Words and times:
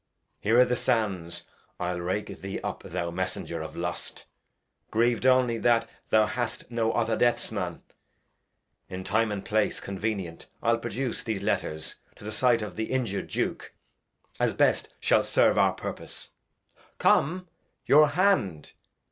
Here 0.39 0.59
i' 0.59 0.65
th' 0.65 0.77
Sands 0.79 1.43
I'll 1.79 1.99
rake 2.01 2.39
thee 2.41 2.59
up, 2.61 2.81
thou 2.81 3.11
Messenger 3.11 3.61
of 3.61 3.75
Lust, 3.75 4.25
Griev'd 4.89 5.27
only 5.27 5.59
that 5.59 5.87
thou 6.09 6.25
hadst 6.25 6.71
no 6.71 6.91
other 6.93 7.15
Deaths 7.15 7.51
Man. 7.51 7.83
In 8.89 9.03
Time 9.03 9.31
and 9.31 9.45
Place 9.45 9.79
convenient 9.79 10.47
I'll 10.63 10.79
produce 10.79 11.21
These 11.21 11.43
Letters 11.43 11.97
to 12.15 12.23
the 12.23 12.31
Sight 12.31 12.63
of 12.63 12.77
th' 12.77 12.89
injur'd 12.89 13.27
Duke, 13.27 13.73
As 14.39 14.55
best 14.55 14.91
shall 14.99 15.21
serve 15.21 15.59
our 15.59 15.73
Purpose; 15.73 16.31
come, 16.97 17.47
your 17.85 18.07
Hand. 18.07 18.71